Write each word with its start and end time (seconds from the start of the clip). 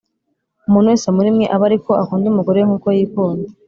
Umuntu 0.67 0.89
wese 0.91 1.07
muri 1.15 1.29
mwe 1.35 1.45
abe 1.55 1.63
ari 1.67 1.77
ko 1.85 1.91
akunda 2.01 2.25
umugore 2.29 2.57
we 2.59 2.65
nk 2.67 2.73
uko 2.77 2.87
yikunda 2.97 3.47